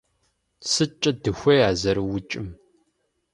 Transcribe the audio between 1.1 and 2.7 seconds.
дыхуей а зэрыукӀым?